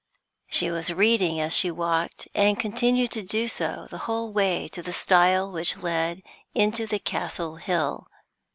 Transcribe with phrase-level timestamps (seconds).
[0.49, 4.81] She was reading as she walked, and continued to do so the whole way to
[4.81, 6.23] the stile which led
[6.55, 8.07] into the Castle Hill.